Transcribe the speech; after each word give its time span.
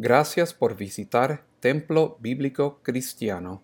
Gracias 0.00 0.54
por 0.54 0.76
visitar 0.76 1.42
Templo 1.58 2.18
Bíblico 2.20 2.78
Cristiano 2.84 3.62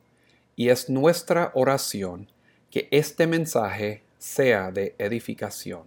y 0.56 0.70
es 0.70 0.90
nuestra 0.90 1.52
oración 1.54 2.28
que 2.72 2.88
este 2.90 3.28
mensaje 3.28 4.02
sea 4.18 4.72
de 4.72 4.96
edificación. 4.98 5.84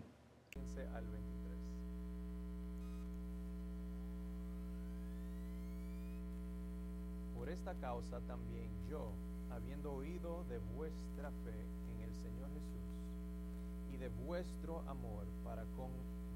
Por 7.37 7.49
esta 7.49 7.73
causa 7.81 8.21
también 8.21 8.69
yo, 8.89 9.11
habiendo 9.51 9.91
oído 9.91 10.45
de 10.47 10.59
vuestra 10.77 11.29
fe 11.43 11.59
en 11.91 12.03
el 12.03 12.13
Señor 12.23 12.47
Jesús 12.55 13.93
y 13.93 13.97
de 13.97 14.07
vuestro 14.25 14.79
amor 14.87 15.25
para 15.43 15.63
con 15.75 15.91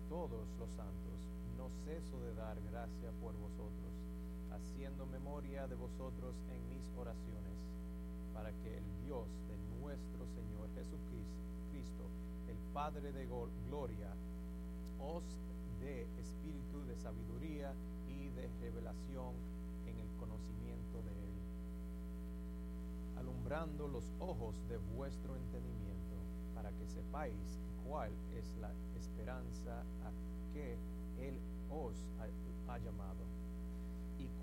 todos 0.10 0.46
los 0.60 0.70
santos, 0.76 1.16
no 1.58 1.70
ceso 1.86 2.20
de 2.20 2.36
dar 2.36 2.58
gracia 2.70 3.10
por 3.22 3.34
vosotros, 3.38 3.91
haciendo 4.52 5.06
memoria 5.08 5.68
de 5.68 5.76
vosotros 5.76 6.36
en 6.52 6.62
mis 6.70 6.86
oraciones, 6.98 7.58
para 8.34 8.52
que 8.64 8.78
el 8.78 8.84
Dios 9.06 9.28
de 9.48 9.58
nuestro 9.82 10.26
Señor 10.28 10.68
Jesucristo, 10.76 12.04
el 12.48 12.58
Padre 12.74 13.12
de 13.12 13.26
gloria, 13.70 14.10
os 15.00 15.24
dé 15.82 16.06
espíritu 16.20 16.86
de 16.88 16.96
sabiduría 16.96 17.74
y 18.08 18.30
de 18.30 18.48
revelación 18.62 19.34
en 19.88 19.98
el 20.00 20.10
conocimiento 20.20 21.02
de 21.02 21.12
Él, 21.12 21.38
alumbrando 23.18 23.88
los 23.88 24.06
ojos 24.20 24.56
de 24.70 24.78
vuestro 24.96 25.36
entendimiento, 25.36 26.16
para 26.54 26.70
que 26.72 26.88
sepáis 26.88 27.58
cuál 27.88 28.12
es 28.38 28.46
la 28.62 28.72
esperanza 29.00 29.82
a 30.06 30.12
que 30.54 30.78
Él 31.20 31.36
os 31.72 31.96
ha, 32.68 32.78
llamado, 32.78 33.24
y 33.26 33.31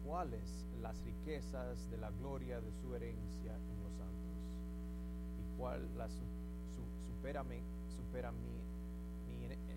cuáles 0.08 0.64
las 0.80 0.98
riquezas 1.04 1.90
de 1.90 1.98
la 1.98 2.10
gloria 2.12 2.62
de 2.62 2.72
su 2.72 2.94
herencia 2.94 3.52
en 3.52 3.82
los 3.84 3.92
santos, 3.92 4.38
y 5.38 5.58
cuál 5.58 5.86
la 5.98 6.08
su, 6.08 6.24
supera, 7.04 7.44
mi, 7.44 7.60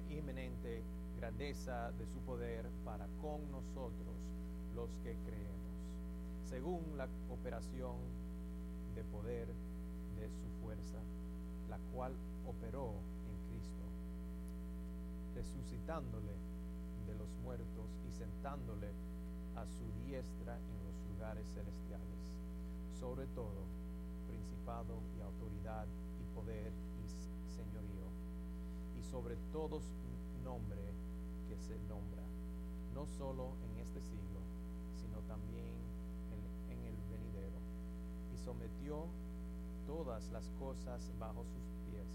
inminente 0.09 0.83
grandeza 1.17 1.91
de 1.91 2.05
su 2.07 2.19
poder 2.21 2.65
para 2.85 3.07
con 3.21 3.51
nosotros 3.51 4.15
los 4.73 4.89
que 5.03 5.17
creemos, 5.25 5.75
según 6.49 6.79
la 6.97 7.09
operación 7.29 7.97
de 8.95 9.03
poder 9.03 9.47
de 9.47 10.29
su 10.29 10.47
fuerza, 10.63 10.99
la 11.69 11.77
cual 11.93 12.13
operó 12.47 12.93
en 13.27 13.51
Cristo, 13.51 13.83
resucitándole 15.35 16.35
de 17.05 17.16
los 17.16 17.29
muertos 17.43 17.89
y 18.07 18.11
sentándole 18.11 19.10
a 19.61 19.65
su 19.69 19.85
diestra 20.01 20.57
en 20.57 20.77
los 20.89 20.97
lugares 21.13 21.45
celestiales, 21.53 22.21
sobre 22.99 23.27
todo 23.37 23.61
principado 24.27 24.97
y 25.17 25.21
autoridad 25.21 25.85
y 26.19 26.35
poder 26.35 26.73
y 26.73 27.05
señorío, 27.53 28.09
y 28.97 29.03
sobre 29.03 29.35
todos 29.53 29.83
nombre 30.43 30.81
que 31.47 31.57
se 31.61 31.77
nombra, 31.87 32.25
no 32.95 33.05
solo 33.05 33.53
en 33.69 33.77
este 33.79 34.01
siglo, 34.01 34.41
sino 34.97 35.21
también 35.29 35.69
en, 36.69 36.79
el 36.81 36.97
venidero, 37.13 37.59
y 38.33 38.37
sometió 38.43 39.05
todas 39.85 40.31
las 40.31 40.49
cosas 40.57 41.11
bajo 41.19 41.45
sus 41.45 41.65
pies, 41.85 42.09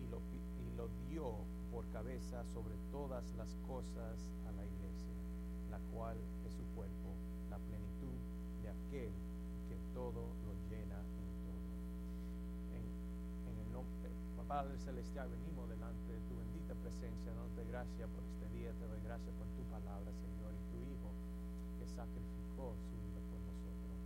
y 0.00 0.10
lo, 0.10 0.18
y 0.18 0.76
lo 0.76 0.88
dio 1.10 1.36
por 1.70 1.84
cabeza 1.92 2.44
sobre 2.54 2.74
todas 2.90 3.24
las 3.36 3.54
cosas 3.68 4.16
a 4.48 4.52
la 4.52 4.64
iglesia, 4.64 5.14
la 5.70 5.78
cual 5.92 6.16
es 6.46 6.54
su 6.54 6.64
cuerpo, 6.74 7.10
la 7.50 7.58
plenitud 7.58 8.16
de 8.62 8.68
que 8.94 9.74
todo 9.90 10.22
lo 10.46 10.54
llena 10.70 10.94
en 10.94 11.30
todo. 11.42 11.66
En, 12.78 13.58
el 13.58 13.68
nombre, 13.74 14.06
Padre 14.46 14.78
Celestial, 14.78 15.26
venimos 15.34 15.66
delante 15.66 16.14
de 16.14 16.22
tu 16.30 16.38
bendita 16.38 16.78
presencia, 16.78 17.34
dándote 17.34 17.66
gracias 17.74 18.06
por 18.14 18.22
este 18.22 18.46
día, 18.54 18.70
te 18.78 18.86
doy 18.86 19.02
gracias 19.02 19.34
por 19.34 19.50
tu 19.58 19.66
palabra, 19.66 20.06
Señor, 20.14 20.54
y 20.54 20.62
tu 20.70 20.78
Hijo 20.78 21.10
que 21.82 21.90
sacrificó 21.90 22.78
su 22.86 22.94
vida 23.02 23.18
por 23.34 23.42
nosotros. 23.42 23.98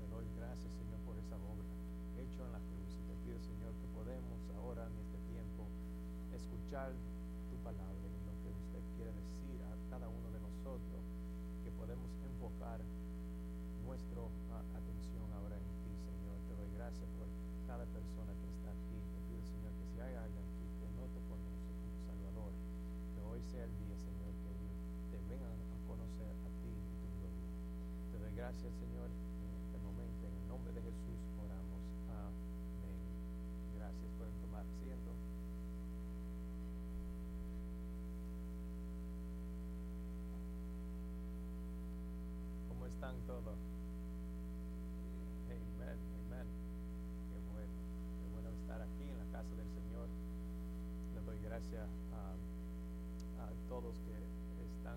Te 0.00 0.04
doy 0.08 0.24
gracias, 0.40 0.72
Señor, 0.72 1.04
por 1.04 1.12
esa 1.20 1.36
obra 1.44 1.68
hecha 2.16 2.40
en 2.48 2.52
la 2.56 2.64
cruz 2.64 2.88
y 2.96 3.02
te 3.12 3.14
pido, 3.28 3.36
Señor, 3.44 3.76
que 3.76 3.92
podemos 3.92 4.40
ahora 4.56 4.88
en 4.88 4.96
este 5.04 5.20
tiempo 5.28 5.68
escuchar 6.32 6.96
tu 7.52 7.60
palabra 7.60 8.08
y 8.08 8.20
lo 8.24 8.32
que 8.40 8.56
usted 8.56 8.82
quiere 8.96 9.12
decir 9.12 9.60
a 9.68 9.76
cada 9.92 10.08
uno 10.08 10.32
de 10.32 10.40
nosotros, 10.40 11.04
que 11.60 11.70
podemos 11.76 12.08
enfocar 12.24 12.80
nuestra 13.88 14.20
atención 14.76 15.24
ahora 15.32 15.56
en 15.56 15.64
ti, 15.80 15.96
Señor. 15.96 16.36
Te 16.44 16.52
doy 16.60 16.68
gracias 16.76 17.08
por 17.16 17.24
cada 17.64 17.88
persona 17.88 18.36
que 18.36 18.46
está 18.52 18.68
aquí. 18.68 19.00
Te 19.00 19.18
pido, 19.24 19.40
Señor, 19.48 19.72
que 19.80 19.84
si 19.88 19.96
hay 20.04 20.12
alguien 20.12 20.44
aquí 20.44 20.68
que 20.76 20.88
no 20.92 21.08
te 21.08 21.20
conoce 21.24 21.56
como 21.72 21.96
Salvador, 22.04 22.52
que 23.16 23.20
hoy 23.24 23.40
sea 23.48 23.64
el 23.64 23.72
día, 23.80 23.96
Señor, 23.96 24.28
que 24.44 24.48
ellos 24.52 24.76
te 25.08 25.16
vengan 25.32 25.56
a 25.56 25.76
conocer 25.88 26.28
a 26.28 26.50
ti 26.60 26.68
y 26.68 26.92
tu 27.00 27.08
gloria. 27.16 27.48
Te 28.12 28.16
doy 28.20 28.32
gracias, 28.36 28.76
Señor, 28.76 29.08
en 29.08 29.52
este 29.56 29.76
momento. 29.80 30.20
En 30.28 30.36
el 30.36 30.46
nombre 30.52 30.70
de 30.76 30.84
Jesús 30.84 31.20
oramos. 31.40 31.80
Amén. 32.12 33.00
Gracias. 33.72 34.08
Pueden 34.20 34.36
tomar 34.44 34.68
asiento. 34.68 35.16
Están 43.08 43.26
todos? 43.26 43.56
Amén. 45.48 46.46
Qué 47.32 47.40
bueno, 47.48 47.72
qué 48.20 48.26
bueno 48.36 48.48
estar 48.60 48.80
aquí 48.82 49.08
en 49.08 49.16
la 49.16 49.28
casa 49.32 49.54
del 49.56 49.70
Señor. 49.72 50.08
Le 51.16 51.20
doy 51.24 51.38
gracias 51.40 51.88
a, 52.12 52.36
todos 53.68 53.96
que 54.00 54.16
están, 54.64 54.96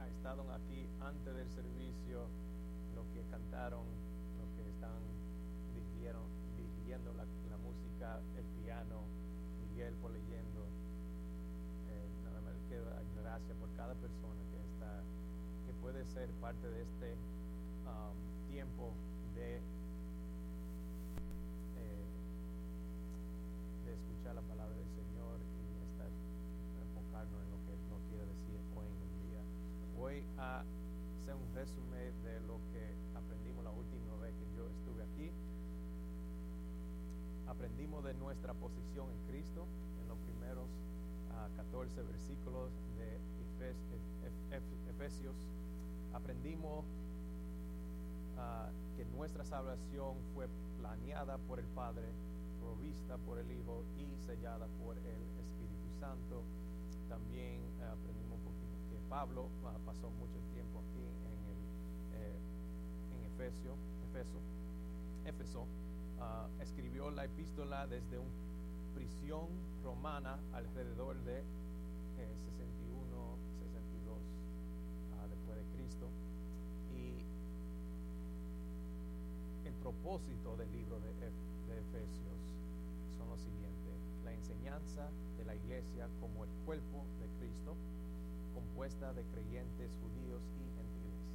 ha 0.00 0.08
estado 0.08 0.44
aquí 0.52 0.88
antes 1.00 1.34
del 1.36 1.50
servicio, 1.50 2.28
los 2.94 3.06
que 3.12 3.20
cantaron, 3.30 3.84
los 4.40 4.48
que 4.56 4.64
están 4.68 5.00
dirigiendo, 5.72 6.24
dirigiendo 6.56 7.12
la, 7.12 7.24
música, 7.60 8.20
el 8.36 8.44
piano, 8.64 9.04
Miguel 9.68 9.92
por 10.00 10.12
leyendo. 10.12 10.64
Eh, 11.92 12.08
nada 12.24 12.40
más 12.40 12.56
dar 12.68 13.04
gracias 13.20 13.56
por 13.56 13.68
cada 13.76 13.94
persona 13.94 14.40
que 14.52 14.60
está 14.60 15.02
puede 15.84 16.02
ser 16.06 16.30
parte 16.40 16.66
de 16.70 16.80
este 16.80 17.14
um, 17.86 18.14
tiempo 18.50 18.92
de, 19.34 19.56
eh, 19.56 19.60
de 23.84 23.92
escuchar 23.92 24.34
la 24.34 24.40
palabra 24.42 24.74
del 24.74 24.88
Señor 24.94 25.38
y 25.40 25.82
estar 25.90 26.08
enfocarnos 26.08 27.42
en 27.42 27.50
lo 27.50 27.58
que 27.66 27.76
nos 27.90 28.00
quiere 28.08 28.24
decir 28.26 28.58
hoy 28.76 28.86
en 28.86 28.98
el 29.04 29.10
día. 29.28 29.42
Voy 29.96 30.24
a 30.38 30.60
hacer 30.60 31.34
un 31.34 31.54
resumen 31.54 32.22
de 32.24 32.40
lo 32.46 32.58
que 32.72 32.94
aprendimos 33.16 33.64
la 33.64 33.72
última 33.72 34.16
vez 34.22 34.32
que 34.34 34.46
yo 34.56 34.68
estuve 34.68 35.02
aquí. 35.02 35.30
Aprendimos 37.48 38.04
de 38.04 38.14
nuestra 38.14 38.54
posición 38.54 39.10
en 39.10 39.18
Cristo 39.28 39.66
en 40.02 40.08
los 40.08 40.18
primeros 40.24 40.68
14 41.56 42.00
ah, 42.00 42.04
versículos 42.08 42.70
de 42.96 43.18
Efesios 44.90 45.34
aprendimos 46.12 46.84
uh, 48.36 48.96
que 48.96 49.04
nuestra 49.06 49.44
salvación 49.44 50.16
fue 50.34 50.46
planeada 50.78 51.38
por 51.38 51.58
el 51.58 51.66
Padre, 51.66 52.04
provista 52.60 53.16
por 53.18 53.38
el 53.38 53.50
Hijo 53.50 53.84
y 53.98 54.16
sellada 54.26 54.66
por 54.82 54.96
el 54.98 55.22
Espíritu 55.38 55.88
Santo. 56.00 56.42
También 57.08 57.60
uh, 57.80 57.92
aprendimos 57.92 58.38
un 58.38 58.44
poquito 58.44 58.76
que 58.90 58.98
Pablo 59.08 59.44
uh, 59.44 59.86
pasó 59.86 60.10
mucho 60.10 60.38
tiempo 60.52 60.80
aquí 60.80 61.02
en, 61.02 62.20
eh, 62.20 62.38
Efesio, 63.34 63.74
Efeso, 64.10 64.38
Éfeso. 65.26 65.66
escribió 66.60 67.10
la 67.10 67.24
epístola 67.24 67.86
desde 67.86 68.18
una 68.18 68.44
prisión 68.94 69.48
romana 69.82 70.38
alrededor 70.52 71.16
de 71.24 71.38
eh, 71.38 72.36
61 72.46 73.04
y 76.94 77.24
el 79.66 79.73
propósito 79.84 80.56
del 80.56 80.72
libro 80.72 80.96
de, 80.96 81.12
Efesios 81.76 82.40
son 83.18 83.28
los 83.28 83.40
siguientes. 83.40 84.00
La 84.24 84.32
enseñanza 84.32 85.04
de 85.36 85.44
la 85.44 85.54
iglesia 85.54 86.08
como 86.20 86.44
el 86.44 86.50
cuerpo 86.64 87.04
de 87.20 87.28
Cristo, 87.36 87.76
compuesta 88.54 89.12
de 89.12 89.24
creyentes 89.36 89.92
judíos 90.00 90.40
y 90.56 90.64
gentiles. 90.72 91.28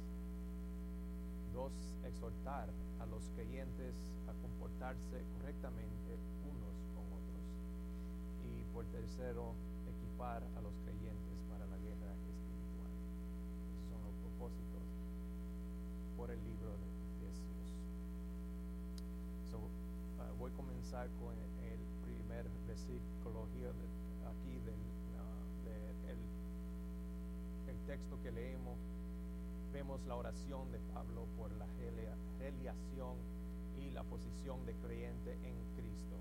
Dos, 1.54 1.70
exhortar 2.02 2.66
a 2.98 3.06
los 3.06 3.22
creyentes 3.38 3.94
a 4.26 4.34
comportarse 4.42 5.22
correctamente 5.38 6.18
unos 6.50 6.74
con 6.98 7.06
otros. 7.06 7.46
Y 8.50 8.66
por 8.74 8.82
tercero, 8.90 9.54
equipar 9.86 10.42
a 10.42 10.60
los 10.60 10.74
creyentes 10.82 11.38
para 11.46 11.70
la 11.70 11.78
guerra 11.78 12.10
espiritual. 12.26 12.90
Son 13.86 14.00
los 14.02 14.14
propósitos 14.26 14.86
por 16.16 16.30
el 16.34 16.40
libro 16.42 16.74
de 16.74 17.28
Efesios. 17.30 17.80
So, 19.50 19.58
uh, 19.58 20.38
voy 20.38 20.50
a 20.52 20.54
comenzar 20.80 21.06
el 21.06 21.80
primer 22.06 22.46
versículo 22.66 23.44
aquí 23.44 24.56
del 24.64 24.80
uh, 25.20 25.64
de 25.66 26.10
el, 26.10 26.18
el 27.68 27.86
texto 27.86 28.16
que 28.22 28.32
leemos. 28.32 28.78
Vemos 29.74 30.00
la 30.06 30.16
oración 30.16 30.72
de 30.72 30.78
Pablo 30.94 31.26
por 31.36 31.52
la 31.52 31.66
relia- 31.66 32.16
reliación 32.38 33.16
y 33.78 33.90
la 33.90 34.02
posición 34.04 34.64
de 34.64 34.72
creyente 34.74 35.32
en 35.44 35.54
Cristo. 35.76 36.16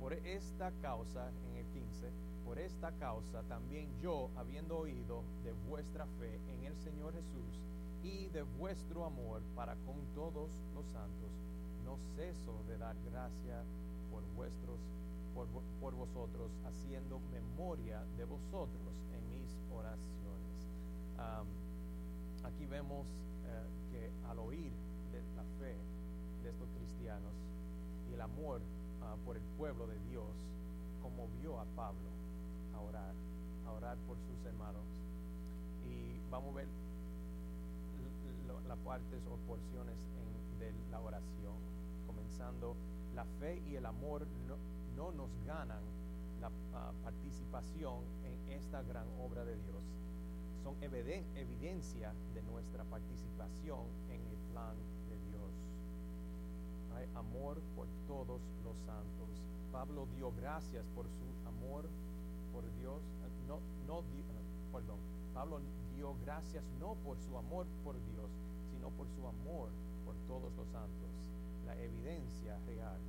Por 0.00 0.12
esta 0.12 0.70
causa, 0.80 1.28
en 1.50 1.56
el 1.56 1.66
15, 1.66 2.06
por 2.44 2.58
esta 2.60 2.92
causa 2.92 3.42
también 3.48 3.88
yo, 4.00 4.30
habiendo 4.36 4.78
oído 4.78 5.22
de 5.44 5.52
vuestra 5.68 6.06
fe 6.20 6.38
en 6.54 6.64
el 6.64 6.76
Señor 6.78 7.12
Jesús 7.14 7.58
y 8.04 8.28
de 8.28 8.42
vuestro 8.42 9.04
amor 9.04 9.42
para 9.56 9.74
con 9.86 9.96
todos 10.14 10.50
los 10.74 10.86
santos, 10.86 11.30
no 11.86 11.96
ceso 12.16 12.52
de 12.68 12.76
dar 12.76 12.96
gracia 13.10 13.62
por 14.10 14.22
vuestros 14.34 14.78
por, 15.34 15.46
por 15.80 15.94
vosotros, 15.94 16.50
haciendo 16.66 17.20
memoria 17.30 18.02
de 18.16 18.24
vosotros 18.24 18.94
en 19.12 19.22
mis 19.30 19.52
oraciones. 19.70 20.06
Aquí 22.42 22.64
vemos 22.66 23.06
eh, 23.44 23.66
que 23.90 24.10
al 24.30 24.38
oír 24.38 24.72
de 25.12 25.20
la 25.36 25.44
fe 25.60 25.76
de 26.42 26.50
estos 26.50 26.68
cristianos 26.78 27.34
y 28.08 28.14
el 28.14 28.20
amor 28.20 28.60
ah, 29.02 29.16
por 29.26 29.36
el 29.36 29.42
pueblo 29.58 29.86
de 29.86 29.98
Dios, 30.10 30.30
conmovió 31.02 31.60
a 31.60 31.64
Pablo 31.76 32.08
a 32.74 32.80
orar, 32.80 33.14
a 33.66 33.72
orar 33.72 33.96
por 34.06 34.16
sus 34.16 34.46
hermanos. 34.46 34.82
Y 35.84 36.18
vamos 36.30 36.54
a 36.54 36.58
ver 36.58 36.68
las 38.68 38.78
partes 38.78 39.20
o 39.30 39.36
porciones 39.46 39.94
de 40.58 40.72
la 40.90 41.00
oración, 41.00 41.54
la 43.14 43.24
fe 43.40 43.62
y 43.70 43.76
el 43.76 43.86
amor 43.86 44.26
no, 44.46 44.56
no 44.94 45.10
nos 45.12 45.30
ganan 45.46 45.80
la 46.40 46.50
ah, 46.74 46.92
participación 47.02 48.04
en 48.24 48.52
esta 48.52 48.82
gran 48.82 49.06
obra 49.24 49.44
de 49.44 49.54
Dios. 49.56 49.82
Son 50.62 50.74
eviden- 50.82 51.24
evidencia 51.34 52.12
de 52.34 52.42
nuestra 52.42 52.84
participación 52.84 53.80
en 54.10 54.20
el 54.20 54.36
plan 54.52 54.76
de 55.08 55.16
Dios. 55.30 55.50
Hay 56.96 57.08
amor 57.16 57.56
por 57.74 57.86
todos 58.06 58.40
los 58.64 58.76
santos. 58.84 59.28
Pablo 59.72 60.06
dio 60.14 60.30
gracias 60.32 60.84
por 60.94 61.06
su 61.06 61.48
amor 61.48 61.84
por 62.52 62.64
Dios. 62.78 63.00
eh, 63.00 63.48
No, 63.48 63.60
no 63.86 64.00
eh, 64.00 64.72
perdón. 64.72 64.98
Pablo 65.32 65.60
dio 65.94 66.14
gracias 66.24 66.64
no 66.80 66.94
por 67.04 67.16
su 67.18 67.36
amor 67.38 67.66
por 67.82 67.94
Dios, 68.12 68.28
sino 68.72 68.90
por 68.90 69.06
su 69.08 69.26
amor 69.26 69.68
por 70.04 70.14
todos 70.28 70.52
los 70.56 70.66
santos. 70.68 71.10
La 71.66 71.74
evidencia 71.82 72.56
real 72.66 73.00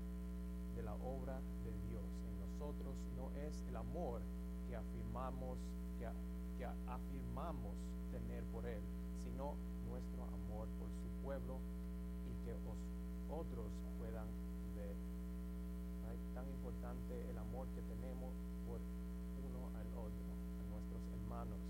de 0.76 0.84
la 0.84 0.96
obra 0.96 1.40
de 1.64 1.72
Dios 1.90 2.10
en 2.26 2.40
nosotros 2.42 2.96
no 3.16 3.30
es 3.38 3.64
el 3.70 3.76
amor 3.76 4.22
que 4.68 4.76
afirmamos 4.76 5.58
que, 6.00 6.10
que 6.58 6.66
afirmamos 6.66 7.78
tener 8.12 8.44
por 8.46 8.66
él, 8.66 8.82
sino 9.24 9.54
nuestro 9.90 10.24
amor 10.24 10.66
por 10.82 10.90
su 10.90 11.08
pueblo 11.24 11.60
y 12.26 12.34
que 12.46 12.54
os 12.66 12.82
otros 13.30 13.70
puedan 14.00 14.28
ver. 14.76 14.96
Tan 16.34 16.50
importante 16.50 17.14
el 17.30 17.38
amor 17.38 17.68
que 17.74 17.82
tenemos 17.82 18.34
por 18.66 18.78
uno 18.78 19.70
al 19.78 19.90
otro, 19.98 20.26
a 20.34 20.64
nuestros 20.70 21.02
hermanos. 21.14 21.62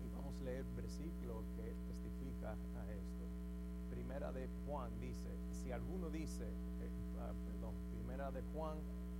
Y 0.00 0.08
vamos 0.16 0.34
a 0.40 0.44
leer 0.44 0.64
versículo 0.76 1.44
que 1.56 1.76
testifica 1.92 2.52
a 2.52 2.82
esto. 2.92 3.24
Primera 4.16 4.32
de 4.32 4.48
Juan 4.66 4.88
dice, 4.98 5.28
si 5.62 5.70
alguno 5.72 6.08
dice, 6.08 6.44
eh, 6.44 6.88
ah, 7.20 7.32
perdón, 7.52 7.74
primera 7.92 8.30
de 8.30 8.40
Juan 8.54 8.78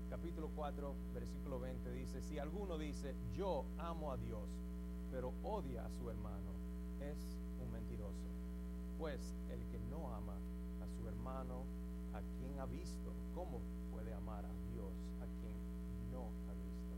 capítulo 0.08 0.48
4, 0.56 0.94
versículo 1.12 1.60
20 1.60 1.90
dice, 1.92 2.22
si 2.22 2.38
alguno 2.38 2.78
dice, 2.78 3.14
yo 3.36 3.66
amo 3.76 4.10
a 4.10 4.16
Dios, 4.16 4.48
pero 5.12 5.34
odia 5.44 5.84
a 5.84 5.90
su 5.90 6.08
hermano, 6.08 6.48
es 7.04 7.18
un 7.62 7.70
mentiroso. 7.72 8.24
Pues 8.98 9.20
el 9.52 9.60
que 9.68 9.78
no 9.90 10.08
ama 10.14 10.32
a 10.80 10.88
su 10.88 11.06
hermano, 11.06 11.60
a 12.14 12.20
quien 12.40 12.58
ha 12.58 12.64
visto, 12.64 13.12
¿cómo 13.34 13.60
puede 13.92 14.14
amar 14.14 14.46
a 14.46 14.54
Dios 14.72 14.94
a 15.20 15.26
quien 15.28 15.52
no 16.10 16.24
ha 16.48 16.54
visto? 16.56 16.94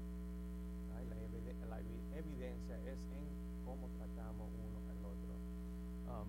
Ay, 0.94 1.04
La, 1.10 1.16
evide- 1.16 1.66
la 1.68 1.80
evi- 1.80 2.14
evidencia 2.14 2.76
es 2.86 3.00
en 3.10 3.26
cómo 3.66 3.88
tratamos 3.98 4.46
uno 4.54 4.78
al 4.86 5.02
otro. 5.02 5.34
Um, 6.22 6.28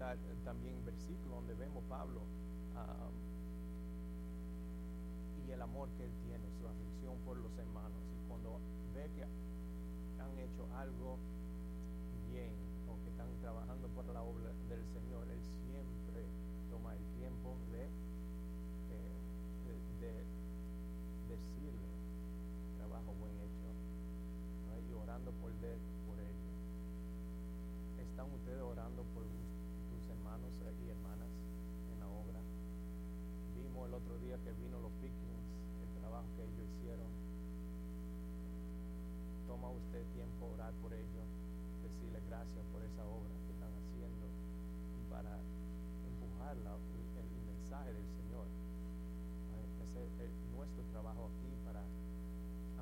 eh, 0.00 0.36
también 0.44 0.76
versículo 0.84 1.36
donde 1.36 1.54
vemos 1.54 1.82
Pablo 1.88 2.20
um, 2.20 3.14
y 5.46 5.50
el 5.52 5.62
amor 5.62 5.88
que 5.96 6.04
él 6.04 6.12
tiene, 6.26 6.44
su 6.60 6.66
aflicción 6.68 7.16
por 7.24 7.36
los 7.38 7.56
hermanos. 7.58 8.02
Y 8.12 8.28
cuando 8.28 8.58
ve 8.94 9.08
que 9.16 9.22
han 9.24 10.32
hecho 10.38 10.66
algo 10.76 11.16
bien 12.30 12.52
o 12.90 12.96
que 13.02 13.10
están 13.10 13.28
trabajando 13.40 13.88
por 13.88 14.04
la 14.12 14.22
obra 14.22 14.50
del 14.68 14.84
Señor, 14.92 15.24
Él 15.30 15.40
siempre 15.64 16.20
toma 16.70 16.92
el 16.94 17.04
tiempo 17.16 17.56
de, 17.72 17.84
eh, 17.86 19.16
de, 19.64 19.74
de 20.06 20.12
decirle 21.30 21.88
trabajo 22.78 23.14
buen 23.20 23.32
hecho 23.40 23.64
y 24.82 24.92
orando 24.92 25.30
por, 25.40 25.50
de, 25.62 25.72
por 26.06 26.18
ello. 26.20 26.50
¿Están 28.02 28.26
ustedes 28.34 28.62
orando 28.62 29.02
por 29.14 29.22
tus 29.24 30.02
hermanos 30.10 30.50
eh, 30.66 30.74
y 30.86 30.90
hermanas 30.90 31.30
en 31.94 31.98
la 32.00 32.06
obra? 32.10 32.40
Vimos 33.56 33.88
el 33.88 33.94
otro 33.94 34.14
día 34.22 34.36
que 34.44 34.52
vino 34.62 34.78
los 34.80 34.92
pickings, 35.02 35.46
el 35.82 35.90
trabajo 36.00 36.26
que 36.36 36.42
ellos 36.44 36.66
hicieron. 36.76 37.10
Toma 39.48 39.70
usted 39.70 40.02
tiempo 40.14 40.46
a 40.46 40.54
orar 40.54 40.72
por 40.82 40.92
ellos, 40.92 41.26
decirle 41.82 42.20
gracias 42.28 42.62
por 42.74 42.82
esa 42.82 43.02
obra 43.06 43.30
que 43.46 43.50
están 43.54 43.72
haciendo 43.74 44.26
para 45.10 45.34
empujar 46.06 46.54
la- 46.66 46.76
el, 46.76 47.04
el 47.22 47.30
mensaje 47.46 47.90
del 47.94 48.06
Señor. 48.20 48.46
¿Right? 49.54 49.72
Ese 49.86 50.00
es 50.04 50.14
el- 50.26 50.36
nuestro 50.56 50.82
trabajo 50.92 51.30
aquí 51.30 51.50
para 51.64 51.80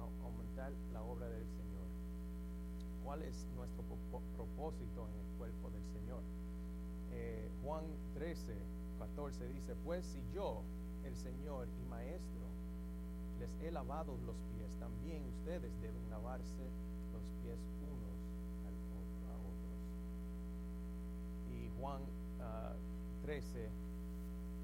au- 0.00 0.14
aumentar 0.24 0.72
la 0.92 1.02
obra 1.02 1.28
del 1.28 1.44
Señor. 1.52 1.86
¿Cuál 3.04 3.22
es 3.22 3.46
nuestro 3.54 3.82
po- 3.84 4.24
propósito 4.34 5.04
en 5.12 5.14
el 5.20 5.28
cuerpo 5.36 5.68
del 5.70 5.84
Señor? 5.92 6.22
Eh, 7.12 7.50
Juan 7.62 7.84
13, 8.24 8.56
14 9.00 9.48
dice, 9.48 9.76
pues 9.84 10.06
si 10.06 10.18
yo, 10.32 10.62
el 11.04 11.14
Señor 11.14 11.68
y 11.68 11.84
Maestro, 11.90 12.48
les 13.38 13.52
he 13.60 13.70
lavado 13.70 14.16
los 14.24 14.40
pies, 14.56 14.72
también 14.80 15.20
ustedes 15.28 15.70
deben 15.82 16.08
lavarse 16.08 16.64
los 17.12 17.20
pies 17.44 17.60
unos 17.84 18.16
al 18.64 18.72
otro, 18.80 19.28
a 19.28 19.36
otros. 19.44 19.76
Y 21.52 21.68
Juan 21.78 22.00
ah, 22.40 22.72
13, 23.28 23.68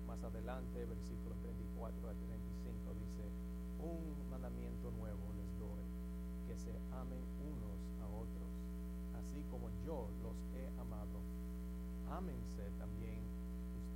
más 0.09 0.25
adelante, 0.25 0.87
versículos 0.87 1.37
34 1.45 2.09
a 2.09 2.15
35, 2.17 2.97
dice, 2.97 3.29
un 3.85 4.31
mandamiento 4.31 4.91
nuevo 4.97 5.21
les 5.37 5.53
doy, 5.61 5.85
que 6.49 6.57
se 6.57 6.73
amen 6.97 7.21
unos 7.45 7.77
a 8.01 8.09
otros, 8.09 8.57
así 9.21 9.45
como 9.51 9.69
yo 9.85 10.09
los 10.25 10.41
he 10.57 10.65
amado. 10.81 11.21
Ámense 12.11 12.65
también 12.77 13.00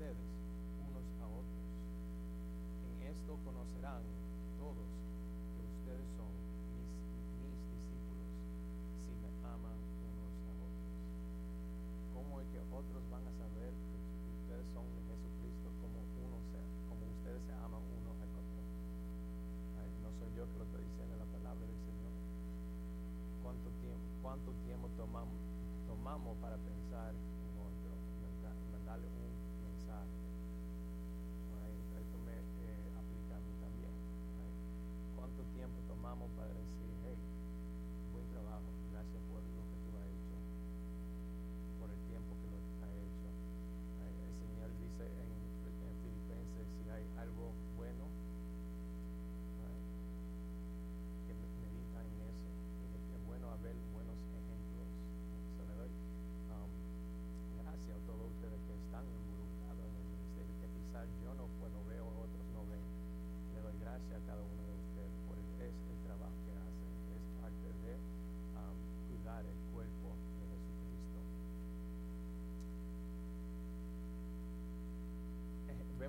ustedes 0.04 0.20
unos 0.84 1.08
a 1.16 1.26
otros. 1.32 1.64
En 2.92 3.08
esto 3.08 3.32
conocerán 3.40 4.04
todos 4.60 4.84
que 5.56 5.64
ustedes 5.64 6.04
son 6.20 6.28
mis, 6.76 6.92
mis 7.40 7.56
discípulos, 7.72 8.28
si 9.00 9.12
me 9.16 9.32
aman 9.48 9.80
unos 10.04 10.36
a 10.44 10.52
otros. 10.60 10.92
¿Cómo 12.12 12.32
es 12.44 12.46
que 12.52 12.60
otros 12.68 13.00
van 13.08 13.24
a 13.24 13.32
saber 13.32 13.72
que 13.72 13.96
ustedes 14.44 14.66
son 14.76 14.84
de 14.92 15.00
Jesucristo 15.08 15.68
como 15.80 15.96
uno 16.20 16.36
sea, 16.52 16.66
como 16.92 17.00
ustedes 17.08 17.40
se 17.48 17.54
aman 17.64 17.80
uno 17.80 18.10
al 18.12 18.28
otro? 18.28 18.60
Ay, 19.80 19.88
no 20.04 20.12
soy 20.20 20.30
yo 20.36 20.44
que 20.52 20.56
lo 20.60 20.64
estoy 20.68 20.84
diciendo 20.84 21.16
en 21.16 21.20
la 21.24 21.30
palabra 21.32 21.64
del 21.64 21.80
Señor. 21.80 22.12
¿Cuánto 23.40 23.68
tiempo, 23.80 24.04
cuánto 24.20 24.52
tiempo 24.68 24.84
tomamos, 25.00 25.40
tomamos 25.88 26.36
para 26.44 26.60
pensar 26.60 27.16
en 27.16 27.52
otro, 27.56 27.88
manda- 28.20 28.60
mandarle 28.72 29.08
un 29.08 29.32
mensaje? 29.64 30.16
Ay, 31.60 31.76
esto 32.00 32.16
me 32.24 32.32
eh, 32.64 32.88
aplica 32.96 33.36
a 33.36 33.40
mí 33.44 33.52
también. 33.60 33.92
ay. 33.92 34.52
¿Cuánto 35.16 35.40
tomamos 36.04 36.28
para 36.36 36.52
decir, 36.52 36.92
hey, 37.08 37.16
buen 38.12 38.28
trabajo, 38.28 38.68
gracias 38.92 39.22
por 39.24 39.40
lo 39.40 39.62
que 39.72 39.76
tú 39.80 39.88
has 39.96 40.04
hecho, 40.12 40.36
por 41.80 41.88
el 41.88 42.00
tiempo 42.12 42.28
que 42.44 42.46
lo 42.52 42.60
has 42.60 42.92
hecho? 42.92 43.28
Ay, 44.04 44.12
el 44.12 44.34
Señor 44.36 44.68
dice 44.84 45.04
en, 45.08 45.32
en 45.32 45.94
Filipenses, 46.04 46.66
si 46.76 46.84
hay 46.92 47.04
algo 47.24 47.56
bueno, 47.80 48.04
ay, 49.64 49.80
que 51.24 51.32
me- 51.40 51.56
medita 51.72 51.98
en 52.04 52.20
eso. 52.20 52.48
Es, 52.52 53.00
es 53.00 53.22
bueno 53.24 53.48
haber 53.48 53.76
buenos 53.96 54.20
ejemplos. 54.28 54.88
Se 55.56 55.62
le 55.64 55.72
doy 55.72 55.88
um, 56.52 56.68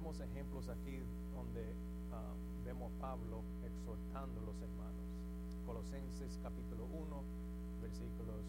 vemos 0.05 0.21
ejemplos 0.21 0.69
aquí 0.69 1.01
donde 1.33 1.65
ah, 2.13 2.33
vemos 2.63 2.93
a 2.93 3.01
Pablo 3.01 3.41
exhortando 3.65 4.39
a 4.39 4.45
los 4.45 4.61
hermanos. 4.61 5.01
Colosenses 5.65 6.37
capítulo 6.43 6.85
1, 6.93 7.81
versículos 7.81 8.45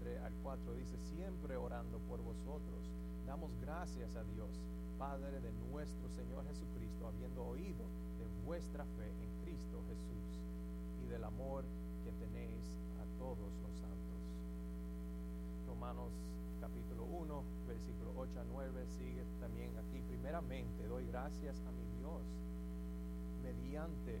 3 0.00 0.20
al 0.20 0.34
4 0.42 0.74
dice, 0.74 0.98
siempre 1.16 1.56
orando 1.56 1.96
por 2.00 2.20
vosotros, 2.20 2.84
damos 3.24 3.48
gracias 3.62 4.14
a 4.14 4.24
Dios, 4.36 4.60
Padre 4.98 5.40
de 5.40 5.52
nuestro 5.72 6.06
Señor 6.10 6.44
Jesucristo, 6.48 7.08
habiendo 7.08 7.46
oído 7.46 7.88
de 8.20 8.28
vuestra 8.44 8.84
fe 8.84 9.08
en 9.08 9.32
Cristo 9.40 9.80
Jesús 9.88 10.36
y 11.02 11.08
del 11.08 11.24
amor 11.24 11.64
que 12.04 12.12
tenéis 12.12 12.76
a 13.00 13.18
todos 13.18 13.38
los 13.64 13.72
santos. 13.80 14.20
Romanos 15.66 16.12
capítulo 16.64 17.04
1, 17.04 17.44
versículo 17.68 18.10
8 18.16 18.40
a 18.40 18.44
9 18.44 18.86
sigue 18.96 19.22
también 19.38 19.68
aquí. 19.76 20.00
Primeramente 20.08 20.88
doy 20.88 21.04
gracias 21.12 21.60
a 21.68 21.70
mi 21.72 21.84
Dios 22.00 22.24
mediante 23.44 24.16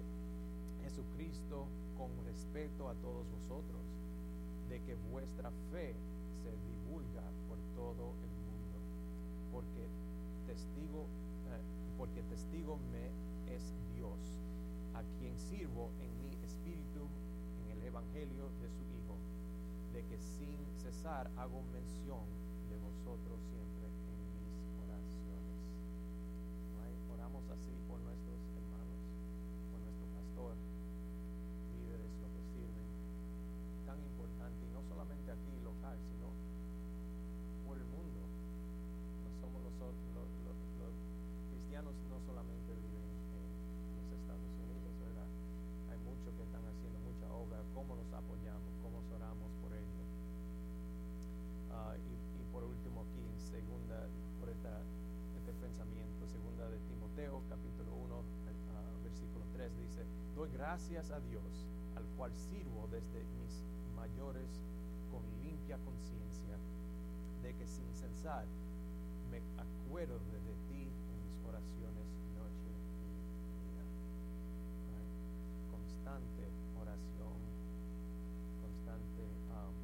Jesucristo 0.84 1.64
con 1.96 2.12
respeto 2.26 2.90
a 2.90 2.94
todos 3.00 3.24
vosotros, 3.40 3.80
de 4.68 4.76
que 4.82 4.94
vuestra 5.10 5.50
fe 5.72 5.96
se 6.44 6.52
divulga 6.68 7.24
por 7.48 7.56
todo 7.80 8.12
el 8.12 8.32
mundo, 8.44 8.76
porque 9.50 9.88
testigo, 10.44 11.08
eh, 11.48 11.64
porque 11.96 12.20
testigo 12.24 12.76
me 12.92 13.08
es 13.56 13.72
Dios, 13.96 14.20
a 14.92 15.00
quien 15.16 15.32
sirvo 15.38 15.88
en 16.04 16.12
mi 16.28 16.36
espíritu 16.44 17.08
en 17.64 17.80
el 17.80 17.88
Evangelio 17.88 18.52
de 18.60 18.68
su 18.68 18.84
de 19.94 20.02
que 20.10 20.18
sin 20.18 20.58
cesar 20.82 21.30
hago 21.38 21.62
mención 21.70 22.26
de 22.66 22.74
vosotros 22.82 23.38
siempre 23.46 23.86
en 23.86 24.18
mis 24.26 24.66
oraciones. 24.82 25.54
Right? 26.82 26.98
Oramos 27.14 27.46
así 27.54 27.70
por 27.86 28.02
nuestros 28.02 28.42
hermanos, 28.58 28.98
por 29.70 29.78
nuestro 29.86 30.06
pastor, 30.18 30.58
líderes, 31.78 32.10
los 32.10 32.30
que 32.34 32.42
sirven, 32.58 32.88
tan 33.86 34.02
importante, 34.02 34.66
y 34.66 34.70
no 34.74 34.82
solamente 34.82 35.30
aquí 35.30 35.54
local, 35.62 35.94
sino 36.10 36.26
por 37.62 37.78
el 37.78 37.86
mundo. 37.94 38.18
No 38.18 39.30
somos 39.46 39.62
los, 39.62 39.78
los, 39.78 40.26
los, 40.42 40.58
los 40.82 40.94
cristianos 41.54 41.94
no 42.10 42.18
solamente 42.26 42.74
viven 42.82 43.06
en 43.30 43.94
los 43.94 44.10
Estados 44.10 44.50
Unidos, 44.58 44.90
¿verdad? 45.06 45.30
Hay 45.94 46.02
muchos 46.02 46.34
que 46.34 46.42
están 46.42 46.66
haciendo 46.66 46.98
mucha 46.98 47.30
obra, 47.30 47.62
cómo 47.78 47.94
los 47.94 48.10
apoyamos, 48.10 48.74
cómo 48.82 48.98
oramos 49.14 49.50
por 49.62 49.72
ellos. 49.72 50.08
Uh, 51.70 51.94
y, 51.96 52.12
y, 52.12 52.42
por 52.52 52.64
último 52.64 53.06
aquí 53.06 53.22
en 53.22 53.38
segunda, 53.40 54.06
por 54.40 54.48
esta, 54.50 54.82
este 55.38 55.52
pensamiento, 55.62 56.26
segunda 56.26 56.68
de 56.68 56.78
Timoteo, 56.90 57.42
capítulo 57.48 57.94
1, 57.94 58.14
uh, 58.14 59.04
versículo 59.04 59.44
3, 59.54 59.70
dice, 59.78 60.02
doy 60.34 60.50
gracias 60.74 61.12
a 61.12 61.20
Dios, 61.20 61.70
al 61.94 62.02
cual 62.16 62.34
sirvo 62.34 62.88
desde 62.90 63.22
mis 63.38 63.62
mayores 63.94 64.50
con 65.06 65.22
limpia 65.40 65.78
conciencia, 65.86 66.58
de 67.44 67.54
que 67.54 67.64
sin 67.64 67.86
cesar 67.94 68.44
me 69.30 69.38
acuerdo 69.54 70.18
de, 70.18 70.50
ti 70.66 70.82
en 70.82 71.22
mis 71.22 71.38
oraciones 71.46 72.10
noche 72.34 72.66
y 72.66 73.70
día. 73.70 73.86
Constante 75.70 76.42
oración, 76.74 77.38
constante, 78.58 79.22
um, 79.54 79.78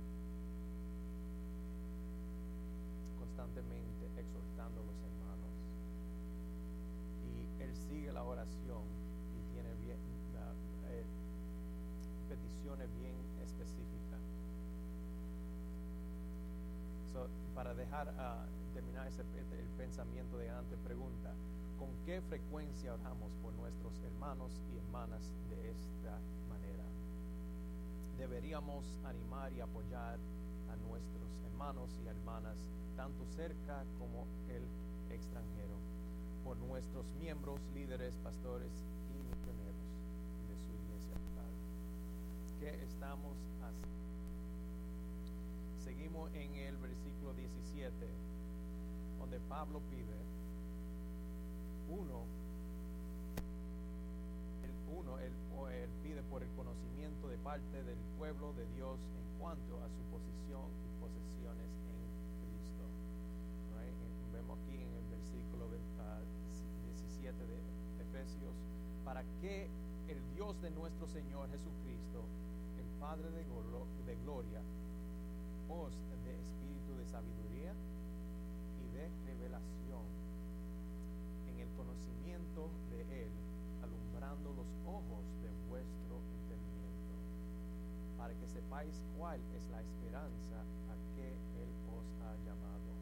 constantemente 3.20 4.10
exhortando 4.18 4.82
a 4.82 4.86
los 4.90 4.98
hermanos. 5.06 5.54
Y 7.30 7.62
él 7.62 7.70
sigue 7.76 8.10
la 8.12 8.24
oración 8.24 8.82
y 9.38 9.52
tiene 9.52 9.72
bien, 9.84 9.98
uh, 10.34 10.50
eh, 10.90 11.04
bien. 12.62 13.16
So, 17.12 17.26
para 17.54 17.74
dejar 17.74 18.06
uh, 18.08 18.74
terminar 18.74 19.08
ese, 19.08 19.22
el 19.22 19.68
pensamiento 19.76 20.38
de 20.38 20.48
antes, 20.50 20.78
pregunta, 20.78 21.32
¿con 21.78 21.88
qué 22.06 22.20
frecuencia 22.22 22.94
oramos 22.94 23.32
por 23.42 23.52
nuestros 23.54 23.92
hermanos 24.04 24.52
y 24.72 24.78
hermanas 24.78 25.32
de 25.50 25.70
esta 25.70 26.18
manera? 26.48 26.84
Deberíamos 28.16 28.84
animar 29.04 29.52
y 29.52 29.60
apoyar 29.60 30.18
a 30.70 30.76
nuestros 30.88 31.42
hermanos 31.50 31.90
y 32.04 32.06
hermanas, 32.06 32.56
tanto 32.96 33.26
cerca 33.34 33.82
como 33.98 34.26
el 34.48 34.62
extranjero, 35.12 35.74
por 36.44 36.56
nuestros 36.58 37.04
miembros, 37.18 37.60
líderes, 37.74 38.14
pastores 38.22 38.70
y 39.10 39.18
misioneros 39.26 39.82
de 40.46 40.56
su 40.56 40.70
iglesia 40.78 41.14
local. 41.26 41.52
¿Qué 42.60 42.68
estamos 42.84 43.32
haciendo? 43.64 43.88
Seguimos 45.82 46.28
en 46.34 46.54
el 46.56 46.76
versículo 46.76 47.32
17, 47.32 47.88
donde 49.18 49.40
Pablo 49.48 49.80
pide, 49.88 50.12
uno, 51.88 52.20
el, 54.60 54.72
uno, 54.92 55.16
él, 55.24 55.88
pide 56.04 56.20
por 56.28 56.42
el 56.42 56.50
conocimiento 56.52 57.28
de 57.32 57.38
parte 57.38 57.82
del 57.82 57.96
pueblo 58.18 58.52
de 58.52 58.68
Dios 58.76 59.00
en 59.16 59.40
cuanto 59.40 59.80
a 59.80 59.88
su 59.88 60.04
posición 60.12 60.68
y 60.84 60.92
posesiones 61.00 61.64
en 61.64 61.96
Cristo. 62.44 62.84
Vemos 64.36 64.60
aquí 64.60 64.76
en 64.76 64.92
el 65.00 65.06
versículo 65.16 65.64
17 65.72 67.40
de 67.40 67.56
Efesios, 68.04 68.52
para 69.02 69.24
que 69.40 69.64
el 70.12 70.20
Dios 70.36 70.60
de 70.60 70.70
nuestro 70.72 71.08
Señor 71.08 71.48
Jesucristo, 71.48 72.20
Padre 73.00 73.30
de, 73.30 73.42
de 74.04 74.16
gloria, 74.22 74.60
os 75.72 75.96
de 76.22 76.32
espíritu 76.36 76.92
de 77.00 77.06
sabiduría 77.08 77.72
y 77.72 78.86
de 78.92 79.08
revelación 79.24 80.04
en 81.48 81.56
el 81.64 81.70
conocimiento 81.80 82.68
de 82.92 83.24
Él, 83.24 83.32
alumbrando 83.80 84.52
los 84.52 84.68
ojos 84.84 85.24
de 85.40 85.48
vuestro 85.72 86.20
entendimiento, 86.44 87.16
para 88.18 88.34
que 88.34 88.46
sepáis 88.46 89.00
cuál 89.16 89.40
es 89.56 89.64
la 89.72 89.80
esperanza 89.80 90.60
a 90.60 90.94
que 91.16 91.32
Él 91.56 91.72
os 91.96 92.04
ha 92.20 92.36
llamado 92.44 92.92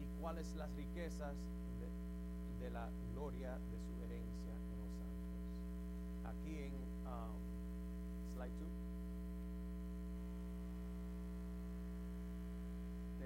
y 0.00 0.08
cuáles 0.22 0.56
las 0.56 0.72
riquezas 0.72 1.36
de, 2.60 2.70
la 2.72 2.88
gloria 3.12 3.52
de 3.52 3.78
su 3.78 3.92
herencia 4.08 4.52
en 4.56 4.78
los 4.80 4.90
santos. 4.96 5.44
Aquí 6.32 6.56
en 6.64 6.72
um, 7.04 7.36
slide 8.32 8.58
2. 8.58 8.84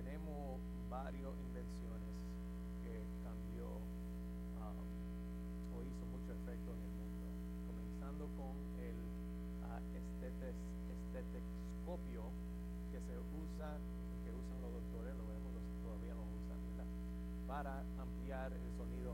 tenemos 0.09 0.61
varias 0.89 1.37
invenciones 1.37 2.15
que 2.83 2.97
cambió 3.21 3.69
um, 4.65 4.79
o 5.73 5.85
hizo 5.85 6.05
mucho 6.09 6.33
efecto 6.33 6.73
en 6.73 6.81
el 6.81 6.93
mundo, 6.97 7.27
comenzando 7.69 8.25
con 8.41 8.57
el 8.81 8.97
uh, 9.69 9.81
estetes, 9.93 10.57
estetoscopio 10.89 12.25
que 12.89 12.99
se 13.05 13.17
usa, 13.21 13.69
que 14.25 14.31
usan 14.33 14.59
los 14.65 14.73
doctores, 14.81 15.13
lo 15.13 15.25
vemos, 15.29 15.51
los, 15.53 15.65
todavía 15.85 16.15
lo 16.17 16.25
usan, 16.25 16.59
¿verdad? 16.73 16.89
para 17.45 17.85
ampliar 18.01 18.49
el 18.53 18.65
sonido 18.81 19.13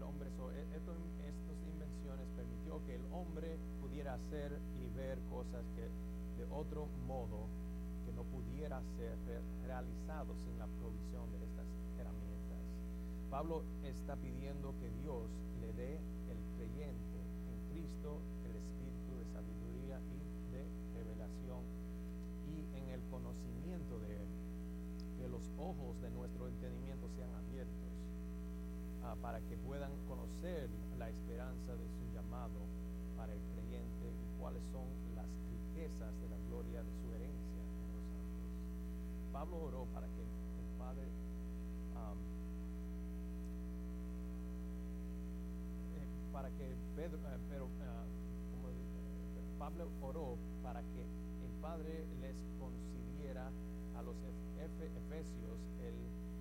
el 0.00 0.04
hombre, 0.08 0.30
so- 0.32 0.50
e- 0.50 0.64
invenciones 1.68 2.26
permitió 2.34 2.80
que 2.86 2.96
el 2.96 3.04
hombre 3.12 3.58
pudiera 3.82 4.14
hacer 4.14 4.56
y 4.80 4.88
ver 4.96 5.18
cosas 5.28 5.60
que 5.76 5.84
de 6.40 6.48
otro 6.50 6.88
modo 7.06 7.44
que 8.06 8.12
no 8.16 8.24
pudiera 8.24 8.80
ser 8.96 9.12
re- 9.28 9.44
realizado 9.66 10.32
sin 10.40 10.56
la 10.58 10.66
provisión 10.80 11.28
de 11.32 11.44
estas 11.44 11.68
herramientas. 12.00 12.64
Pablo 13.30 13.62
está 13.84 14.16
pidiendo 14.16 14.72
que 14.80 14.88
Dios 15.04 15.28
le 15.60 15.72
dé 15.74 16.00
el 16.32 16.40
creyente 16.56 17.20
en 17.52 17.58
Cristo 17.76 18.16
el 18.48 18.56
espíritu 18.56 19.20
de 19.20 19.24
sabiduría 19.36 20.00
y 20.00 20.18
de 20.56 20.64
revelación 20.96 21.60
y 22.48 22.64
en 22.74 22.88
el 22.88 23.00
conocimiento 23.12 24.00
de 24.00 24.16
Él 24.16 24.28
los 25.30 25.44
ojos 25.58 26.00
de 26.00 26.10
nuestro 26.10 26.48
entendimiento 26.48 27.06
sean 27.14 27.30
abiertos 27.34 27.92
ah, 29.04 29.09
para 29.22 29.40
que 29.40 29.56
puedan 29.58 29.90
conocer 30.08 30.68
la 30.98 31.08
esperanza 31.08 31.72
de 31.76 31.88
su 31.88 32.04
llamado 32.14 32.60
para 33.16 33.32
el 33.32 33.40
creyente 33.54 34.06
y 34.08 34.40
cuáles 34.40 34.62
son 34.72 34.84
las 35.14 35.26
riquezas 35.50 36.12
de 36.20 36.28
la 36.28 36.38
gloria 36.48 36.82
de 36.82 36.92
su 37.00 37.06
herencia 37.14 37.60
en 37.60 37.92
los 37.92 38.04
santos. 38.08 39.32
Pablo 39.32 39.56
oró 39.64 39.84
para 39.92 40.06
que 40.08 40.22
el 40.22 40.78
Padre 40.78 41.06
eh, 45.96 46.06
para 46.32 46.48
que 46.50 46.74
Pedro, 46.96 47.18
eh, 47.18 47.38
pero, 47.50 47.66
di- 47.66 49.58
Pablo 49.58 49.88
oró 50.02 50.36
para 50.62 50.80
que 50.82 51.02
el 51.02 51.52
Padre 51.60 52.06
les 52.20 52.36
concediera 52.58 53.50
a 53.96 54.02
los 54.02 54.16
ef- 54.16 54.64
efe- 54.64 54.90
efesios 54.96 55.58
el 55.84 55.94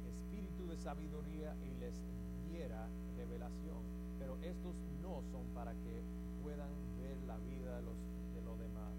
espíritu 0.08 0.68
de 0.68 0.78
sabiduría 0.78 1.56
y 1.66 1.74
les 1.80 1.96
revelación. 2.68 3.80
Pero 4.20 4.36
estos 4.44 4.76
no 5.02 5.22
son 5.32 5.46
para 5.54 5.72
que 5.72 6.02
puedan 6.44 6.70
ver 7.00 7.16
la 7.28 7.38
vida 7.38 7.78
de 7.78 7.84
los, 7.84 7.96
de 8.36 8.42
los 8.44 8.60
demás, 8.60 8.92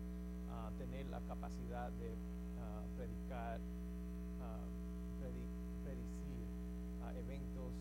ah, 0.49 0.71
tener 0.79 1.07
la 1.09 1.21
capacidad 1.29 1.91
de 1.93 2.15
ah, 2.61 2.83
predicar, 2.97 3.61
predi- 5.21 5.51
predecir 5.85 6.47
ah, 7.05 7.13
eventos 7.19 7.73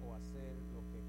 o 0.00 0.14
hacer 0.14 0.56
lo 0.72 0.80
que, 0.92 1.00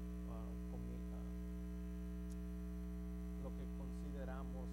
lo 3.42 3.50
que 3.56 3.64
consideramos 3.78 4.68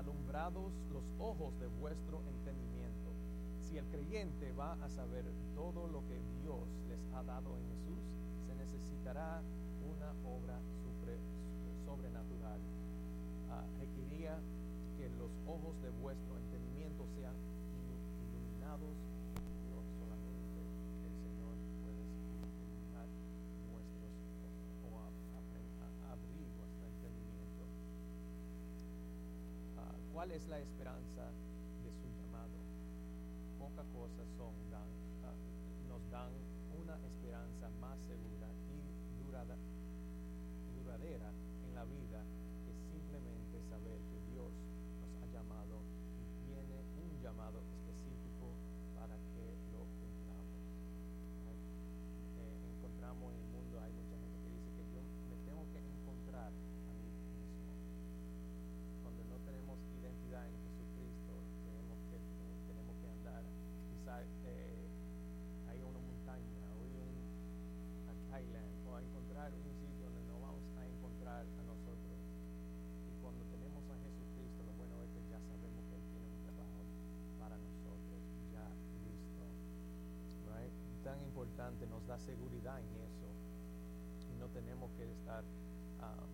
alumbrados 0.00 0.72
los 0.90 1.04
ojos 1.18 1.58
de 1.60 1.66
vuestro 1.66 2.22
entendimiento. 2.26 3.12
Si 3.60 3.76
el 3.76 3.84
creyente 3.86 4.50
va 4.52 4.72
a 4.82 4.88
saber 4.88 5.24
todo 5.54 5.86
lo 5.88 6.00
que 6.08 6.18
Dios 6.42 6.64
les 6.88 7.04
ha 7.14 7.22
dado 7.22 7.56
en 7.58 7.64
Jesús, 7.68 8.02
se 8.46 8.54
necesitará 8.54 9.42
una 9.84 10.10
obra 10.26 10.58
supre- 10.80 11.20
sobrenatural. 11.84 12.60
Ah, 13.50 13.64
requería 13.78 14.40
que 14.96 15.08
los 15.10 15.30
ojos 15.46 15.80
de 15.82 15.90
vuestro 15.90 16.36
entendimiento 16.38 17.06
sean 17.14 17.34
ilu- 17.76 18.00
iluminados. 18.24 18.96
Dios 19.68 19.84
solamente 20.00 20.60
el 21.04 21.14
Señor 21.20 21.54
puede 21.84 22.02
iluminar 22.56 23.06
nuestros 23.68 24.12
ojos 24.40 24.54
o 24.88 24.98
a- 24.98 25.12
apre- 25.38 25.70
a- 25.84 26.12
abrir 26.12 26.46
nuestro 26.58 26.84
entendimiento. 26.88 27.62
Ah, 29.78 29.94
¿Cuál 30.12 30.32
es 30.32 30.46
la 30.48 30.58
esperanza 30.58 31.22
de 31.82 31.92
su 31.92 32.08
llamado? 32.18 32.58
Pocas 33.58 33.86
cosas 33.88 34.28
son, 34.36 34.54
ah, 34.74 35.34
nos 35.88 36.10
dan 36.10 36.32
una 36.78 36.96
esperanza 37.06 37.68
más 37.80 37.98
segura 38.02 38.48
y 38.68 39.24
durada, 39.24 39.56
duradera 40.76 41.30
en 41.64 41.74
la 41.74 41.84
vida 41.84 42.22
que 42.66 42.74
simplemente 42.90 43.60
saber 43.68 43.98
que 44.10 44.20
Dios 44.32 44.52
nos 45.00 45.22
ha 45.22 45.26
llamado 45.32 45.80
y 46.20 46.46
tiene 46.46 46.80
a, 64.10 64.22
eh, 64.44 64.90
a 65.68 65.76
ir 65.76 65.82
a 65.82 65.86
una 65.86 66.00
montaña 66.00 66.66
o 66.74 66.82
ir 66.82 66.98
un- 66.98 68.10
a 68.10 68.12
Thailand 68.30 68.70
o 68.86 68.96
a 68.96 69.00
encontrar 69.02 69.54
un 69.54 69.70
sitio 69.78 70.10
donde 70.10 70.22
nos 70.26 70.40
vamos 70.42 70.66
a 70.76 70.82
encontrar 70.86 71.46
a 71.46 71.62
nosotros. 71.62 72.18
Y 73.06 73.14
cuando 73.22 73.44
tenemos 73.46 73.86
a 73.86 73.94
Jesucristo, 74.02 74.60
lo 74.66 74.72
bueno 74.74 74.98
es 75.06 75.10
que 75.14 75.22
ya 75.30 75.38
sabemos 75.46 75.82
que 75.86 75.94
Él 75.94 76.04
tiene 76.10 76.26
un 76.26 76.42
trabajo 76.42 76.82
para 77.38 77.56
nosotros 77.56 78.18
ya 78.50 78.66
listo. 79.06 79.44
Right? 80.50 80.74
Tan 81.06 81.22
importante, 81.22 81.86
nos 81.86 81.99
da 82.10 82.18
seguridad 82.18 82.80
en 82.80 82.90
eso. 83.06 83.28
Y 84.34 84.36
no 84.36 84.48
tenemos 84.48 84.90
que 84.98 85.08
estar, 85.12 85.44
ah, 86.00 86.26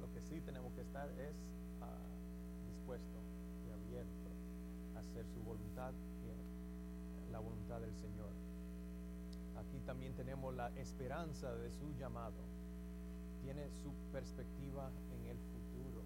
lo, 0.00 0.12
que 0.12 0.20
sí 0.20 0.40
tenemos 0.40 0.72
que 0.74 0.80
estar 0.80 1.08
es 1.20 1.36
ah, 1.80 2.02
dispuesto 2.66 3.18
y 3.64 3.70
abierto 3.70 4.28
a 4.96 4.98
hacer 4.98 5.24
su 5.28 5.40
voluntad 5.44 5.92
y 7.28 7.30
la 7.30 7.38
voluntad 7.38 7.80
del 7.80 7.94
Señor. 7.94 8.32
Aquí 9.56 9.78
también 9.86 10.12
tenemos 10.14 10.52
la 10.54 10.70
esperanza 10.76 11.54
de 11.54 11.70
su 11.70 11.92
llamado. 11.92 12.42
Tiene 13.42 13.70
su 13.70 13.92
perspectiva 14.10 14.90
en 15.12 15.26
el 15.26 15.38
futuro. 15.38 16.02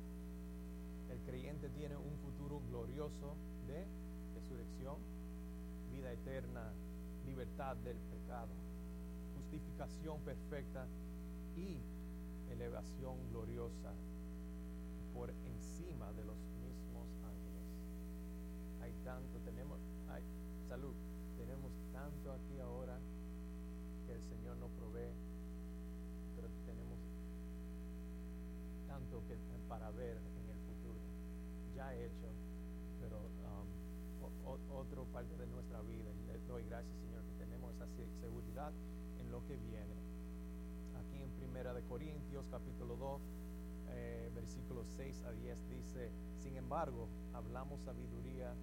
El 1.08 1.20
creyente 1.22 1.70
tiene 1.70 1.96
un 1.96 2.18
futuro 2.18 2.60
glorioso 2.68 3.34
de 3.66 3.86
resurrección, 4.34 4.98
vida 5.90 6.12
eterna, 6.12 6.70
libertad 7.24 7.76
del 7.78 7.96
pecado, 7.96 8.69
justificación 9.50 10.20
perfecta 10.22 10.86
y 11.56 11.82
elevación 12.52 13.16
gloriosa 13.30 13.92
por 15.12 15.28
encima 15.30 16.12
de 16.12 16.24
los 16.24 16.36
mismos 16.62 17.08
ángeles. 17.26 17.66
Hay 18.80 18.92
tanto, 19.04 19.38
tenemos, 19.44 19.78
hay 20.08 20.22
salud, 20.68 20.94
tenemos 21.36 21.72
tanto 21.92 22.32
aquí 22.32 22.60
ahora 22.60 22.96
que 24.06 24.12
el 24.14 24.22
Señor 24.22 24.56
nos 24.58 24.70
provee, 24.70 25.10
pero 26.36 26.48
tenemos 26.64 26.98
tanto 28.86 29.20
que 29.26 29.36
para 29.68 29.90
ver 29.90 30.16
en 30.16 30.48
el 30.48 30.58
futuro, 30.62 31.00
ya 31.74 31.92
hecho, 31.96 32.30
pero 33.00 33.18
um, 33.18 34.70
otro 34.70 35.04
parte 35.06 35.36
de 35.36 35.46
nuestra 35.48 35.80
vida. 35.82 36.10
Le 36.28 36.38
doy 36.46 36.62
gracias, 36.68 36.94
Señor, 37.00 37.22
que 37.24 37.44
tenemos 37.44 37.74
esa 37.74 37.86
se- 37.86 38.20
seguridad 38.20 38.72
que 39.46 39.56
viene. 39.56 39.96
Aquí 40.98 41.22
en 41.22 41.30
Primera 41.32 41.72
de 41.72 41.82
Corintios, 41.82 42.46
capítulo 42.50 42.96
2, 42.96 43.22
eh, 43.92 44.30
versículos 44.34 44.86
6 44.96 45.22
a 45.24 45.32
10 45.32 45.68
dice, 45.68 46.10
sin 46.38 46.56
embargo, 46.56 47.08
hablamos 47.32 47.80
sabiduría 47.82 48.54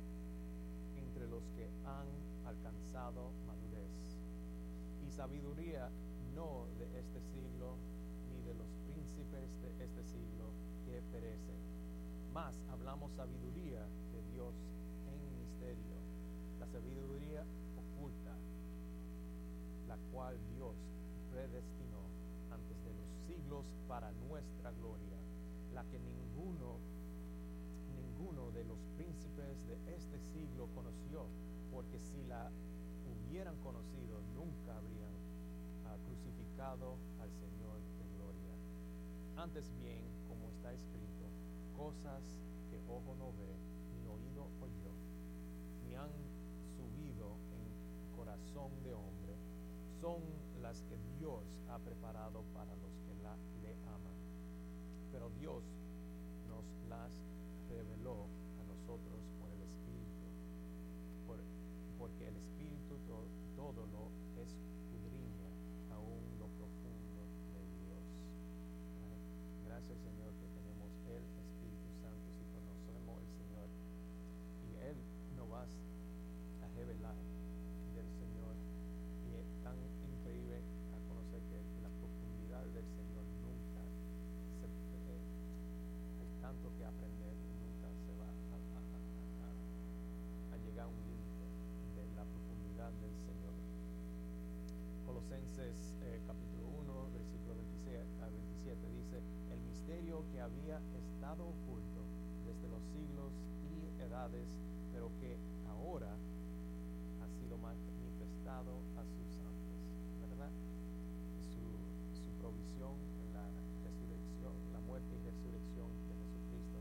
entre 0.96 1.28
los 1.28 1.44
que 1.50 1.70
han 1.86 2.08
alcanzado 2.46 3.32
madurez. 3.46 4.18
Y 5.06 5.12
sabiduría 5.12 5.90
no 6.34 6.68
de 6.78 6.86
este 7.00 7.22
siglo, 7.22 7.78
ni 8.30 8.42
de 8.42 8.54
los 8.54 8.68
príncipes 8.88 9.62
de 9.62 9.84
este 9.84 10.04
siglo 10.04 10.52
que 10.86 11.02
perecen. 11.12 11.58
Más 12.34 12.56
hablamos 12.70 13.12
sabiduría 13.14 13.86
de 14.12 14.24
Dios 14.32 14.54
en 15.12 15.38
misterio, 15.40 15.98
la 16.60 16.68
sabiduría 16.68 17.44
oculta, 17.76 18.36
la 19.88 19.98
cual 20.12 20.38
Dios 20.56 20.76
predestinó 21.32 22.06
antes 22.52 22.78
de 22.84 22.94
para 23.88 24.12
nuestra 24.12 24.72
gloria, 24.72 25.18
la 25.74 25.84
que 25.86 26.00
ninguno 26.00 26.80
ninguno 28.18 28.52
de 28.52 28.64
los 28.64 28.80
príncipes 28.96 29.66
de 29.68 29.78
este 29.96 30.20
siglo 30.20 30.68
conoció, 30.74 31.28
porque 31.72 32.00
si 32.00 32.24
la 32.24 32.52
hubieran 33.06 33.58
conocido, 33.58 34.22
nunca 34.34 34.76
habrían 34.78 35.14
ah, 35.86 35.98
crucificado 36.06 36.98
al 37.22 37.32
Señor 37.32 37.80
de 38.00 38.08
gloria. 38.16 38.56
Antes 39.36 39.72
bien, 39.78 40.02
como 40.28 40.50
está 40.50 40.74
escrito, 40.74 41.26
cosas 41.76 42.24
que 42.70 42.80
ojo 42.90 43.16
no 43.18 43.34
ve, 43.38 43.56
ni 43.94 44.08
oído 44.08 44.50
oyó, 44.62 44.94
ni 45.84 45.94
han 45.96 46.12
subido 46.76 47.38
en 47.54 48.16
corazón 48.16 48.72
de 48.84 48.94
hombre, 48.94 49.36
son 50.02 50.22
las 50.62 50.82
que 50.84 50.98
Dios 51.20 51.62
ha 51.70 51.80
preparado 51.80 52.44
para 52.54 52.76
los 52.76 52.98
que 53.06 53.14
la, 53.24 53.36
le 53.62 53.74
aman. 53.86 54.18
Pero 55.12 55.17
Dios 55.36 55.64
nos 56.48 56.66
las 56.90 57.12
reveló 57.70 58.28
a 58.60 58.64
nosotros 58.64 59.20
por 59.40 59.52
el 59.52 59.62
Espíritu, 59.62 60.26
por- 61.26 61.44
porque 61.98 62.28
el 62.28 62.36
Espíritu 62.38 62.96
to- 63.08 63.28
todo 63.56 63.86
lo 63.88 64.12
escudriña 64.42 65.50
aún 65.92 66.24
lo 66.40 66.48
profundo 66.48 67.22
de 67.54 67.62
Dios. 67.84 68.04
Right? 69.04 69.66
Gracias 69.66 69.98
Señor 70.00 70.32
que 70.40 70.48
tenemos 70.56 70.92
el 71.10 71.24
Espíritu 71.44 71.90
Santo, 72.02 72.28
si 72.38 72.46
conocemos 72.54 73.22
el 73.22 73.30
Señor 73.38 73.68
y 74.64 74.76
Él 74.80 74.98
nos 75.36 75.48
va 75.52 75.64
a 75.64 76.68
revelar 76.76 77.16
del 77.96 78.08
Señor 78.22 78.56
y 79.26 79.34
es 79.36 79.48
tan 79.64 79.78
increíble 80.08 80.62
a 80.96 81.00
conocer 81.10 81.42
que 81.50 81.60
la 81.82 81.90
profundidad 81.90 82.64
del 82.72 82.86
Señor 82.96 83.26
nunca 83.42 83.82
se, 84.62 84.66
eh, 84.68 85.22
hay 86.22 86.30
tanto 86.42 86.70
que 86.78 86.86
aprender 86.86 87.34
y 87.34 87.50
nunca 87.58 87.90
se 88.06 88.14
va 88.22 88.30
a, 88.30 88.36
a- 88.54 88.86
a- 88.88 89.02
a- 89.50 90.54
a 90.54 90.58
llegar 90.64 90.86
a 90.86 90.90
un 90.90 91.02
límite 91.10 91.46
de 91.98 92.04
la 92.16 92.24
profundidad 92.24 92.92
del 93.02 93.16
Señor. 93.26 93.56
Eh, 95.56 96.20
capítulo 96.28 96.68
1, 96.84 97.08
versículo 97.16 97.56
26 97.56 98.04
a 98.22 98.28
27 98.28 98.78
dice, 99.00 99.18
el 99.50 99.60
misterio 99.64 100.22
que 100.30 100.42
había 100.42 100.78
estado 100.94 101.48
oculto 101.48 102.04
desde 102.46 102.68
los 102.68 102.84
siglos 102.92 103.32
y 103.64 103.88
edades, 104.04 104.46
pero 104.92 105.08
que 105.24 105.40
ahora 105.72 106.12
ha 107.24 107.28
sido 107.40 107.58
manifestado 107.58 108.76
a 109.00 109.04
sus 109.08 109.28
santos, 109.40 109.80
¿verdad? 110.30 110.52
Su, 111.56 111.64
su 112.22 112.30
provisión 112.44 113.00
en 113.24 113.32
la 113.34 113.48
resurrección, 113.88 114.52
la 114.76 114.82
muerte 114.84 115.16
y 115.16 115.20
resurrección 115.26 115.88
de 116.12 116.14
Jesucristo. 116.28 116.78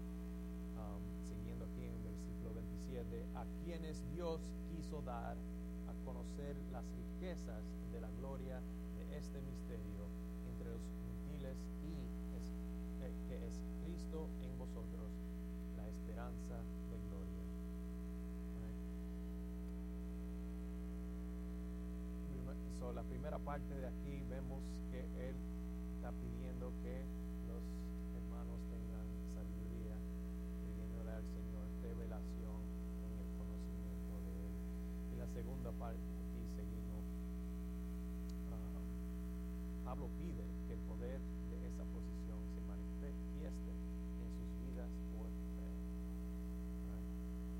Um, 0.74 1.00
siguiendo 1.24 1.64
aquí 1.70 1.86
en 1.86 1.94
el 1.94 2.02
versículo 2.02 2.50
27, 2.52 3.24
a 3.38 3.46
quienes 3.64 4.02
Dios 4.10 4.42
quiso 4.74 5.00
dar 5.02 5.38
a 5.86 5.94
conocer 6.04 6.56
las 6.72 6.84
riquezas 6.98 7.62
de 7.92 8.00
la 8.00 8.10
gloria 8.18 8.60
de 8.98 9.16
este 9.16 9.40
misterio 9.40 10.04
entre 10.50 10.68
los 10.70 10.82
gentiles 10.82 11.56
y 11.86 11.94
es- 12.36 12.52
eh, 13.02 13.14
que 13.26 13.46
es 13.46 13.54
Cristo 13.84 14.28
en 14.42 14.58
vosotros, 14.58 15.10
la 15.76 15.88
esperanza 15.88 16.58
de 16.90 16.98
gloria. 17.08 17.42
Right. 18.60 18.82
Prima- 22.28 22.54
So, 22.78 22.92
la 22.92 23.02
primera 23.04 23.38
parte 23.38 23.74
de 23.74 23.86
aquí 23.86 24.22
vemos 24.28 24.62
que 24.90 25.00
él 25.30 25.36
está 25.96 26.10
pidiendo 26.12 26.70
que 26.82 27.04
los 27.48 27.62
hermanos 28.20 28.60
tengan 28.68 29.06
sabiduría, 29.32 29.96
pidiéndole 30.60 31.10
al 31.10 31.24
Señor 31.24 31.64
revelación 31.82 32.60
en 33.06 33.12
el 33.16 33.28
conocimiento 33.38 34.14
de 34.26 34.32
él. 34.44 34.54
Y 35.14 35.16
la 35.16 35.26
segunda 35.32 35.70
parte, 35.72 36.02
aquí 36.02 36.42
seguimos, 36.54 37.04
ah, 39.85 39.85
Pablo 39.96 40.10
pide 40.18 40.44
que 40.68 40.74
el 40.74 40.80
poder 40.80 41.20
de 41.48 41.68
esa 41.68 41.82
posición 41.84 42.36
se 42.52 42.60
manifieste 42.68 43.72
en 43.72 44.28
sus 44.36 44.50
vidas 44.60 44.92
por 45.16 45.24
fe. 45.56 45.72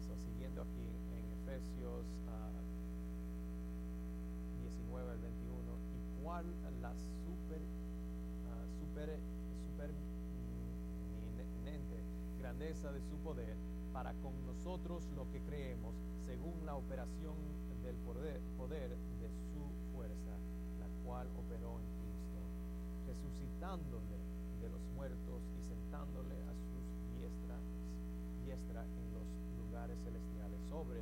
So, 0.05 0.13
siguiendo 0.21 0.61
aquí 0.61 0.85
en 1.17 1.25
Efesios 1.41 2.05
ah, 2.29 2.61
19 4.61 5.13
al 5.13 5.19
21, 5.19 5.65
y 5.97 6.23
cuál 6.23 6.45
la 6.83 6.93
super, 7.25 7.63
ah, 8.53 8.67
super, 8.81 9.17
superminente 11.09 12.05
grandeza 12.39 12.93
de 12.93 13.01
su 13.01 13.17
poder 13.25 13.57
para 13.95 14.13
con 14.21 14.45
nosotros 14.45 15.09
lo 15.17 15.25
que 15.31 15.41
creemos, 15.41 15.95
según 16.27 16.67
la 16.67 16.77
operación 16.77 17.35
del 17.83 17.97
poder, 17.97 18.43
poder 18.59 18.91
de 18.91 19.31
su 19.31 19.65
fuerza, 19.95 20.37
la 20.79 20.89
cual 21.03 21.29
operó 21.39 21.81
en 21.81 21.96
resucitándole 23.17 24.21
de 24.61 24.69
los 24.69 24.83
muertos 24.95 25.41
y 25.57 25.63
sentándole 25.63 26.37
a 26.45 26.53
sus 26.53 26.85
diestras, 27.17 27.65
diestra 28.45 28.85
en 28.85 29.07
los 29.17 29.27
lugares 29.57 29.97
celestiales, 30.05 30.61
sobre 30.69 31.01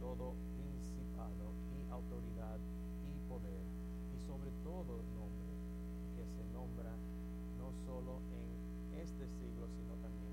todo 0.00 0.34
principado 0.58 1.54
y 1.70 1.90
autoridad 1.92 2.58
y 3.06 3.28
poder, 3.28 3.62
y 4.14 4.18
sobre 4.26 4.50
todo 4.62 4.98
nombre 5.14 5.54
que 6.16 6.26
se 6.26 6.44
nombra 6.52 6.90
no 7.58 7.70
solo 7.86 8.18
en 8.34 8.98
este 8.98 9.26
siglo, 9.38 9.68
sino 9.78 9.94
también 10.02 10.23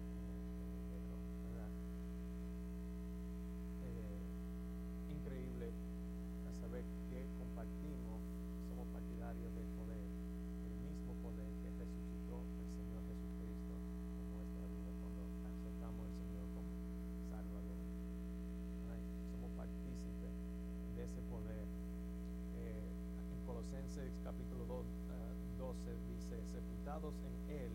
en 27.09 27.33
Él, 27.49 27.73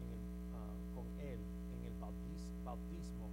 en 0.00 0.08
el, 0.08 0.24
ah, 0.56 0.72
con 0.96 1.04
Él, 1.20 1.36
en 1.36 1.84
el 1.84 1.92
bautismo, 2.00 3.28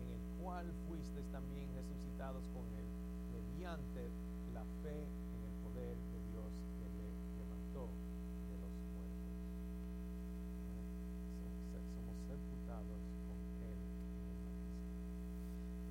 en 0.00 0.08
el 0.08 0.24
cual 0.40 0.72
fuisteis 0.88 1.28
también 1.28 1.68
resucitados 1.76 2.48
con 2.56 2.64
Él, 2.72 2.88
mediante 3.28 4.08
la 4.54 4.64
fe 4.80 5.04
en 5.04 5.40
el 5.44 5.52
poder 5.60 5.92
de 5.92 6.20
Dios 6.32 6.48
que 6.80 6.88
le 6.96 7.12
levantó 7.44 7.92
de 8.48 8.56
los 8.56 8.72
muertos. 8.96 9.36
Somos 11.92 12.16
sepultados 12.24 13.04
con 13.28 13.36
Él 13.68 13.76
en 13.76 14.24
el 14.32 14.40
bautismo. 14.48 14.96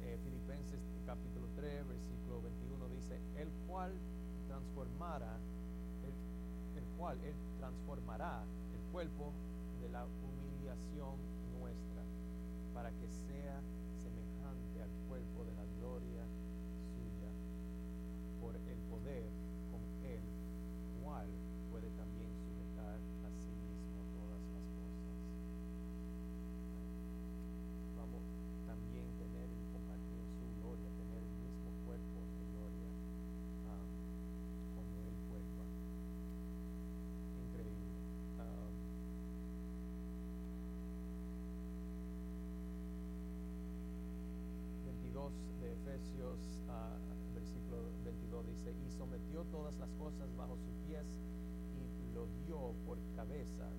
Eh, 0.02 0.18
Filipenses 0.26 0.82
capítulo 1.06 1.46
3, 1.56 1.88
versículo 1.88 2.42
21 2.42 2.90
dice, 2.90 3.22
el 3.38 3.54
cual 3.70 3.94
transformara 4.48 5.38
él 7.10 7.34
transformará 7.58 8.44
el 8.76 8.92
cuerpo 8.92 9.34
de 9.82 9.90
la 9.90 10.06
humillación 10.06 11.18
nuestra 11.60 12.04
para 12.76 12.92
que 12.92 13.10
sea 13.10 13.60
semejante 13.98 14.84
al 14.84 14.92
cuerpo 15.10 15.44
de 15.44 15.54
la 15.56 15.66
gloria 15.80 16.24
Ah, 46.68 46.98
versículo 47.34 47.78
22, 48.04 48.48
dice, 48.48 48.76
y 48.86 48.92
sometió 48.92 49.44
todas 49.46 49.74
las 49.78 49.90
cosas 49.94 50.28
bajo 50.36 50.58
sus 50.58 50.76
pies 50.88 51.06
y 51.76 52.14
lo 52.14 52.28
dio 52.46 52.74
por 52.86 52.98
cabeza 53.16 53.70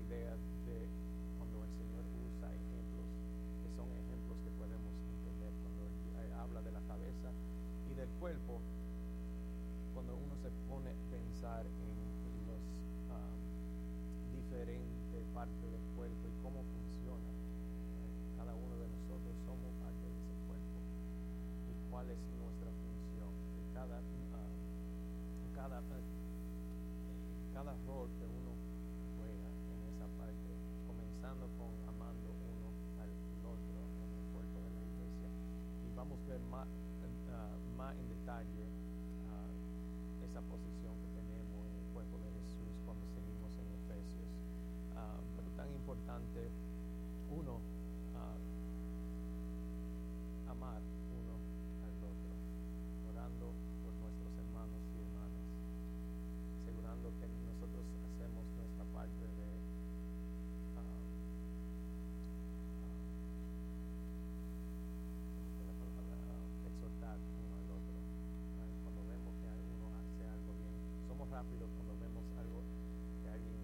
idea 0.00 0.32
de 0.64 0.88
cuando 1.36 1.64
el 1.64 1.72
Señor 1.76 2.04
usa 2.24 2.48
ejemplos, 2.48 3.08
que 3.62 3.68
son 3.76 3.88
ejemplos 3.92 4.38
que 4.44 4.50
podemos 4.56 4.92
entender, 5.12 5.52
cuando 5.60 5.82
eh, 6.20 6.32
habla 6.40 6.62
de 6.62 6.72
la 6.72 6.80
cabeza 6.88 7.28
y 7.90 7.94
del 7.94 8.08
cuerpo, 8.20 8.60
cuando 9.94 10.16
uno 10.16 10.34
se 10.40 10.50
pone 10.68 10.88
a 10.88 10.96
pensar 11.10 11.66
en 11.66 11.92
las 12.48 12.64
um, 12.64 13.12
ah, 13.12 13.34
diferentes 14.32 15.24
partes 15.34 15.68
de 15.70 15.79
rápido 71.40 71.64
cuando 71.72 71.96
vemos 71.96 72.20
algo 72.36 72.60
que 73.24 73.30
alguien 73.32 73.56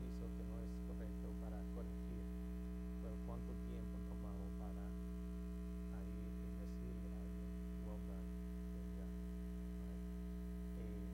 hizo 0.00 0.24
que 0.32 0.44
no 0.48 0.56
es 0.64 0.72
correcto 0.88 1.28
para 1.44 1.60
corregir. 1.76 2.24
Pero 3.04 3.12
cuánto 3.28 3.52
tiempo 3.68 4.00
tomamos 4.08 4.48
para 4.56 4.80
ahí 5.92 6.16
decirle 6.56 7.12
a 7.12 7.20
alguien, 7.20 7.52
well 7.84 8.00
done, 8.08 8.32
eh, 10.80 11.04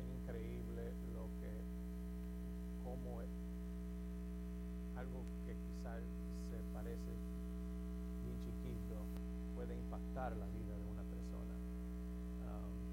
es 0.00 0.08
increíble 0.16 0.96
lo 1.12 1.28
que, 1.44 1.52
cómo 2.88 3.20
algo 4.96 5.28
que 5.44 5.52
quizás 5.60 6.00
se 6.48 6.56
parece 6.72 7.12
bien 8.24 8.40
chiquito 8.40 8.96
puede 9.54 9.76
impactar 9.76 10.32
la 10.40 10.48
vida 10.56 10.72
de 10.72 10.88
una 10.88 11.04
persona. 11.04 11.52
Um, 12.48 12.88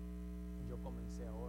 yo 0.67 0.77
comencé 0.83 1.25
ahora. 1.27 1.44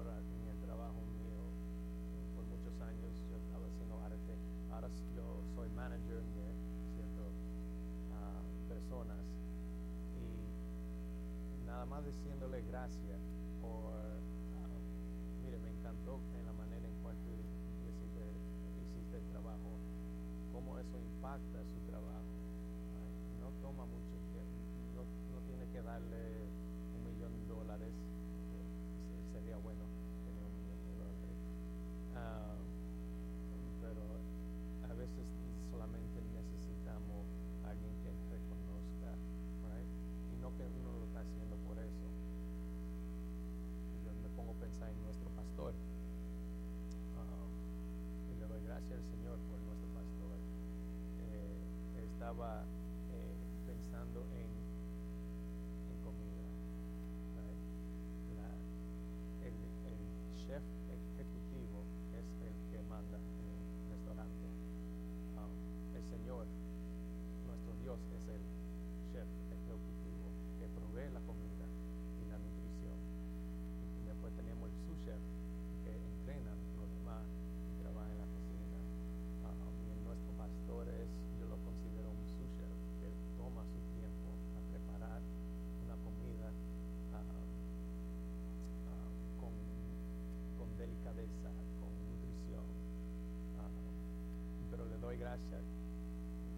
más 11.97 12.05
diciéndole 12.05 12.61
gracias. 12.63 13.26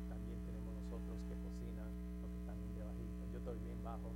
también 0.09 0.45
tenemos 0.45 0.75
nosotros 0.75 1.17
que 1.27 1.35
cocinan, 1.41 1.89
los 2.21 2.31
que 2.31 2.39
están. 2.39 2.59
Yo 3.33 3.39
estoy 3.39 3.59
bien 3.61 3.83
bajo. 3.83 4.13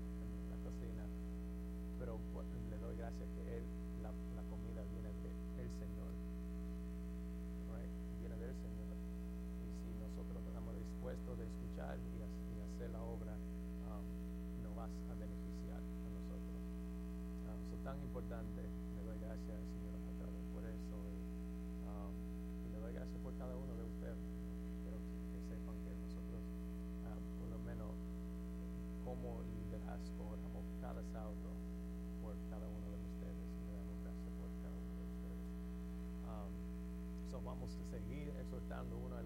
seguir 38.03 38.33
exhortando 38.41 38.97
uno 38.99 39.22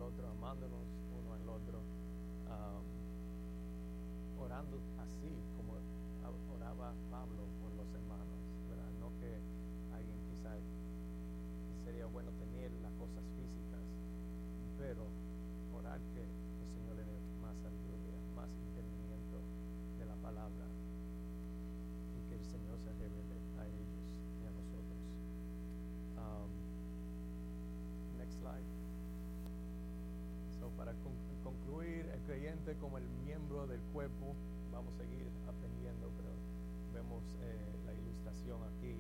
Vamos 34.71 34.95
a 34.95 34.99
seguir 34.99 35.27
aprendiendo, 35.49 36.13
pero 36.17 36.31
vemos 36.93 37.25
eh, 37.43 37.77
la 37.85 37.93
ilustración 37.93 38.63
aquí. 38.63 38.95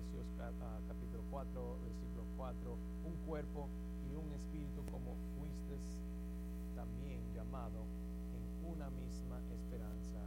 Efesios 0.00 0.24
ah, 0.40 0.80
capítulo 0.88 1.22
4, 1.30 1.76
versículo 1.84 2.24
4, 2.38 2.72
un 3.04 3.16
cuerpo 3.28 3.68
y 4.08 4.16
un 4.16 4.32
espíritu 4.32 4.80
como 4.90 5.12
fuiste 5.36 5.76
también 6.74 7.20
llamado 7.36 7.84
en 8.32 8.40
una 8.64 8.88
misma 8.96 9.36
esperanza 9.52 10.24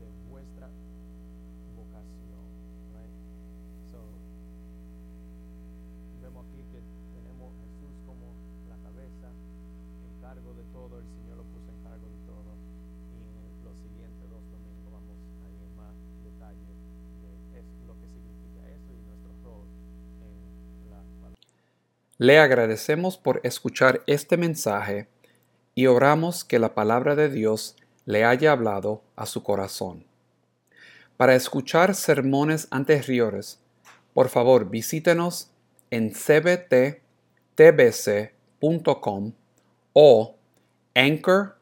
de 0.00 0.08
vuestra 0.32 0.70
vocación. 1.76 2.40
Right? 2.96 3.12
Vemos 6.22 6.46
aquí 6.48 6.64
que 6.72 6.80
tenemos 7.20 7.52
Jesús 7.68 7.92
como 8.08 8.32
la 8.72 8.80
cabeza, 8.80 9.28
el 9.28 10.20
cargo 10.24 10.54
de 10.56 10.64
todo, 10.72 11.04
el 11.04 11.08
Señor 11.20 11.43
Le 22.18 22.38
agradecemos 22.38 23.18
por 23.18 23.40
escuchar 23.42 24.02
este 24.06 24.36
mensaje 24.36 25.08
y 25.74 25.86
oramos 25.86 26.44
que 26.44 26.60
la 26.60 26.72
palabra 26.74 27.16
de 27.16 27.28
Dios 27.28 27.74
le 28.04 28.24
haya 28.24 28.52
hablado 28.52 29.02
a 29.16 29.26
su 29.26 29.42
corazón. 29.42 30.06
Para 31.16 31.34
escuchar 31.34 31.96
sermones 31.96 32.68
anteriores, 32.70 33.58
por 34.12 34.28
favor 34.28 34.70
visítenos 34.70 35.50
en 35.90 36.12
cbttbc.com 36.12 37.02
o 39.92 40.36
anchor.fm 40.94 41.52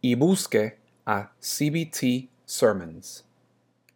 y 0.00 0.14
busque 0.16 0.78
a 1.06 1.32
CBT 1.40 2.28
Sermons. 2.44 3.24